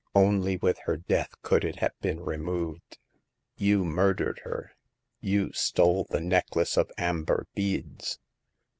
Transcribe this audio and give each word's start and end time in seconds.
Only 0.15 0.57
with 0.57 0.79
her 0.85 0.97
death 0.97 1.39
could 1.43 1.63
it 1.63 1.75
have 1.75 1.91
been 2.01 2.21
removed. 2.21 2.97
You 3.55 3.85
murdered 3.85 4.41
her; 4.45 4.71
you 5.19 5.53
stole 5.53 6.05
the 6.09 6.19
necklace 6.19 6.75
of 6.75 6.91
amber 6.97 7.45
beads.'' 7.53 8.17